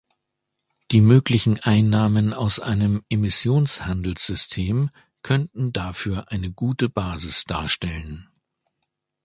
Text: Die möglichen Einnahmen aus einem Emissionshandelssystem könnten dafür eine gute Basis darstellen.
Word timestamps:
Die 0.89 0.99
möglichen 0.99 1.59
Einnahmen 1.59 2.33
aus 2.33 2.59
einem 2.59 3.03
Emissionshandelssystem 3.09 4.89
könnten 5.21 5.73
dafür 5.73 6.31
eine 6.31 6.51
gute 6.51 6.89
Basis 6.89 7.43
darstellen. 7.43 8.27